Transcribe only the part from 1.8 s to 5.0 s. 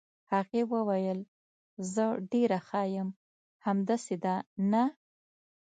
زه ډېره ښه یم، همداسې ده، نه؟